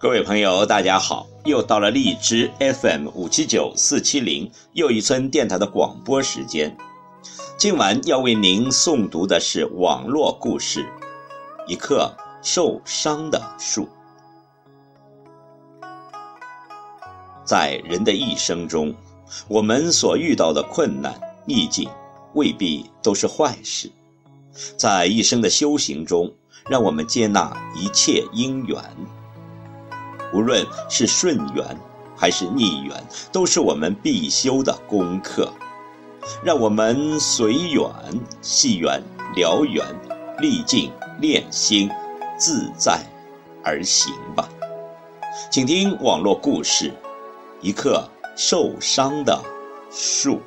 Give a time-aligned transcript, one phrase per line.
[0.00, 1.26] 各位朋友，大家好！
[1.44, 6.76] 又到了荔枝 FM 五七九四七零又一村电台的广播时间。
[7.56, 10.84] 今晚要为您诵读的是网络故事
[11.66, 13.88] 《一棵受伤的树》。
[17.44, 18.94] 在人的一生中，
[19.48, 21.90] 我们所遇到的困难逆境，
[22.34, 23.90] 未必都是坏事。
[24.76, 26.32] 在一生的修行中，
[26.70, 28.78] 让我们接纳一切因缘。
[30.32, 31.64] 无论是顺缘
[32.16, 32.94] 还是逆缘，
[33.32, 35.52] 都是我们必修的功课。
[36.44, 37.84] 让我们随缘
[38.42, 39.02] 细缘
[39.34, 39.84] 燎缘，
[40.40, 41.90] 历尽练心，
[42.36, 43.00] 自在
[43.64, 44.48] 而行吧。
[45.50, 46.92] 请听网络故事：
[47.60, 49.40] 一棵受伤的
[49.90, 50.40] 树。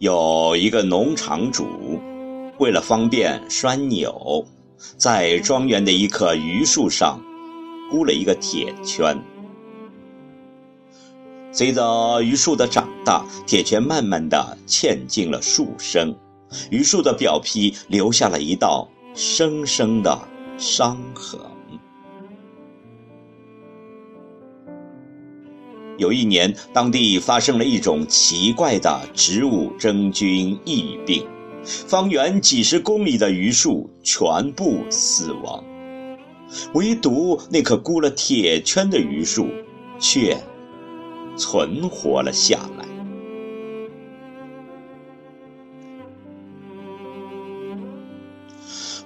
[0.00, 2.00] 有一个农场主，
[2.58, 4.46] 为了方便拴牛，
[4.96, 7.20] 在庄园的一棵榆树上
[7.90, 9.22] 箍了一个铁圈。
[11.52, 16.16] 随着榆树的长大，铁圈慢慢的嵌进了树身，
[16.70, 20.18] 榆树的表皮留下了一道深深的
[20.56, 21.38] 伤痕。
[26.00, 31.26] 有一年，当地发生了一种奇怪的植物真菌疫病，
[31.62, 35.62] 方圆几十公里的榆树全部死亡，
[36.72, 39.48] 唯独那棵箍了铁圈的榆树
[39.98, 40.34] 却
[41.36, 42.86] 存活了下来。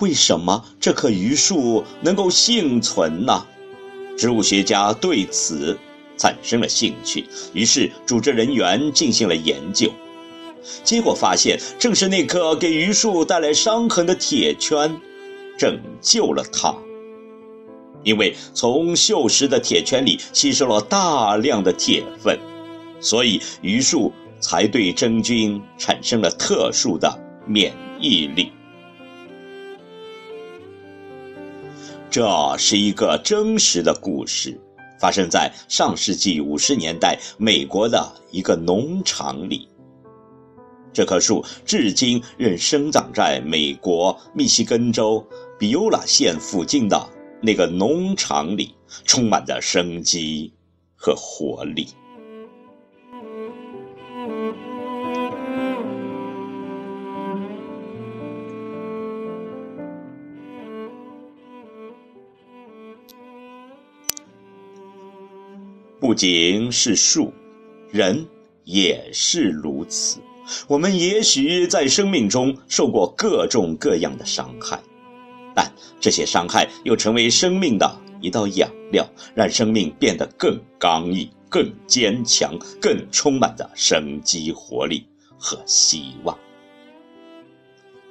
[0.00, 3.46] 为什么这棵榆树能够幸存呢？
[4.18, 5.78] 植物学家对此。
[6.20, 9.90] 产生了兴趣，于是组织人员进行了研究，
[10.84, 14.94] 结果发现，正是那颗给榆树带来伤痕的铁圈，
[15.56, 16.76] 拯救了它。
[18.02, 22.38] 因为从锈蚀的铁圈里吸收了大量的铁分，
[23.00, 28.52] 所以榆树才对真菌产生了特殊的免疫力。
[32.10, 34.60] 这是一个真实的故事。
[35.00, 39.66] 发生在上世纪五十年代美国的一个农场里。
[40.92, 45.26] 这棵树至今仍生长在美国密西根州
[45.58, 47.08] 比尤拉县附近的
[47.40, 48.74] 那个农场里，
[49.04, 50.52] 充满着生机
[50.94, 51.88] 和活力。
[66.10, 67.32] 不仅是树，
[67.92, 68.26] 人
[68.64, 70.18] 也是如此。
[70.66, 74.82] 我们也许在生命中受过各种各样的伤害，
[75.54, 77.88] 但这些伤害又成为生命的
[78.20, 85.06] 一道养料，让生命变得更刚毅、更坚强、更充满着生机、活力
[85.38, 86.36] 和希望。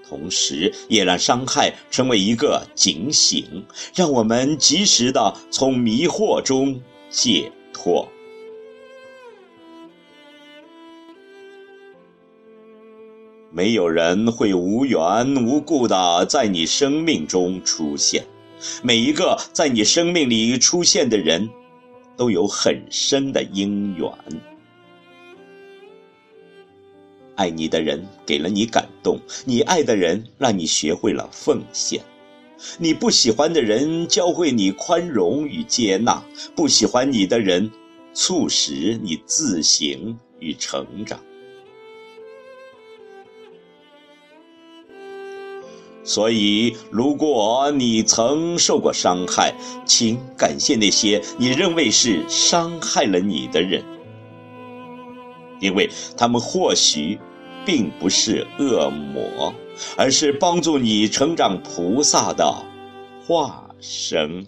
[0.08, 6.80] 同时，也让伤害成为一个警醒，让我们及时的从迷惑中
[7.10, 7.52] 解。
[7.74, 8.08] 错，
[13.52, 18.24] 没有人会无缘无故的在你生命中出现。
[18.84, 21.50] 每一个在你生命里出现的人，
[22.18, 24.12] 都有很深的因缘。
[27.36, 32.02] 爱你的人给了你感动，你爱的人让你学会了奉献；
[32.78, 36.24] 你不喜欢的人教会你宽容与接纳，
[36.56, 37.72] 不喜欢你的人
[38.14, 41.20] 促使你自省与成长。
[46.04, 49.54] 所以，如果你曾受过伤害，
[49.86, 53.84] 请感谢那些你认为是伤害了你的人，
[55.62, 57.20] 因为他们或许。
[57.66, 59.54] 并不是恶魔，
[59.98, 62.54] 而是帮助你成长菩萨的
[63.26, 64.46] 化身。